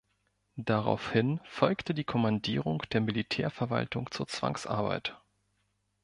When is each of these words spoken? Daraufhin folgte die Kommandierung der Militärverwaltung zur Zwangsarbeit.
Daraufhin 0.55 1.39
folgte 1.43 1.93
die 1.93 2.05
Kommandierung 2.05 2.81
der 2.91 3.01
Militärverwaltung 3.01 4.09
zur 4.09 4.27
Zwangsarbeit. 4.27 5.15